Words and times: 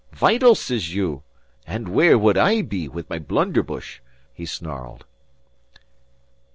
Vitals, 0.13 0.59
says 0.59 0.95
you! 0.95 1.21
And 1.67 1.87
where 1.89 2.17
would 2.17 2.35
I 2.35 2.63
be 2.63 2.87
with 2.87 3.07
my 3.07 3.19
blunderbush?" 3.19 3.99
he 4.33 4.47
snarled. 4.47 5.05